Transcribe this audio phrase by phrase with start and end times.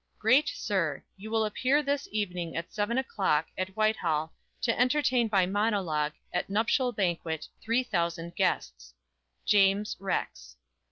[0.17, 5.45] "GREAT SIR: You will appear this evening at seven o'clock, at Whitehall, to entertain by
[5.45, 8.95] monologue, at nuptial banquet, three thousand guests.
[9.45, 10.55] "JAMES, Rex."